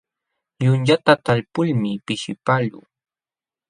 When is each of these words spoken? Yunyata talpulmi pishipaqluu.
Yunyata 0.63 1.13
talpulmi 1.25 1.91
pishipaqluu. 2.05 2.85